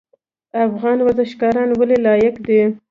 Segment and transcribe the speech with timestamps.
[0.65, 2.61] افغان ورزشکاران ولې لایق دي؟